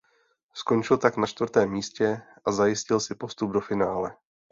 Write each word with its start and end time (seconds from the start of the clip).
Skončil 0.53 0.97
tak 0.97 1.17
na 1.17 1.27
čtvrtém 1.27 1.69
místě 1.69 2.21
a 2.45 2.51
zajistil 2.51 2.99
si 2.99 3.15
postup 3.15 3.51
do 3.51 3.61
finále. 3.61 4.15